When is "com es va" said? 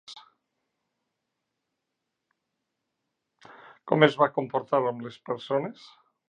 3.93-4.31